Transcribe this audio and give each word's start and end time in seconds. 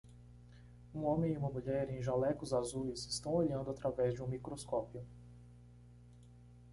Um 0.95 1.03
homem 1.05 1.33
e 1.33 1.37
uma 1.37 1.51
mulher 1.51 1.87
em 1.91 2.01
jalecos 2.01 2.53
azuis 2.53 3.05
estão 3.05 3.35
olhando 3.35 3.69
através 3.69 4.15
de 4.15 4.23
um 4.23 4.27
microscópio. 4.27 5.05